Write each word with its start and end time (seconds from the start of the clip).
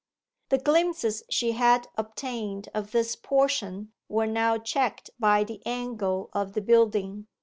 The 0.49 0.57
glimpses 0.57 1.21
she 1.29 1.51
had 1.51 1.87
obtained 1.95 2.69
of 2.73 2.89
this 2.89 3.15
portion 3.15 3.93
were 4.09 4.25
now 4.25 4.57
checked 4.57 5.11
by 5.19 5.43
the 5.43 5.61
angle 5.63 6.31
of 6.33 6.53
the 6.53 6.61
building. 6.61 7.27